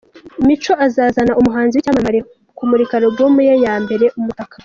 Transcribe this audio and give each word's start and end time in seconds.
Mico 0.45 0.73
azazana 0.85 1.37
umuhanzi 1.39 1.73
wicyamamare 1.75 2.19
mu 2.25 2.53
kumurika 2.57 2.93
alubumuye 2.99 3.53
ya 3.65 3.75
mbere 3.83 4.05
“Umutaka” 4.19 4.55